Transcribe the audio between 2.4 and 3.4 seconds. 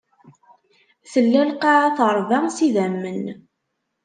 s idammen.